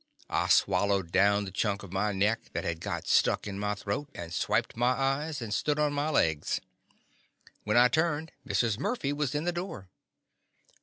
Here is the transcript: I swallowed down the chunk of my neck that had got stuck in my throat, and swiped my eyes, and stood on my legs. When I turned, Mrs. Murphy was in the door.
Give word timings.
I 0.31 0.47
swallowed 0.47 1.11
down 1.11 1.45
the 1.45 1.51
chunk 1.51 1.83
of 1.83 1.93
my 1.93 2.11
neck 2.11 2.53
that 2.53 2.63
had 2.63 2.79
got 2.81 3.05
stuck 3.05 3.45
in 3.45 3.59
my 3.59 3.75
throat, 3.75 4.09
and 4.15 4.33
swiped 4.33 4.75
my 4.75 4.93
eyes, 4.93 5.43
and 5.43 5.53
stood 5.53 5.77
on 5.77 5.93
my 5.93 6.09
legs. 6.09 6.59
When 7.65 7.77
I 7.77 7.87
turned, 7.87 8.31
Mrs. 8.43 8.79
Murphy 8.79 9.13
was 9.13 9.35
in 9.35 9.43
the 9.43 9.51
door. 9.51 9.89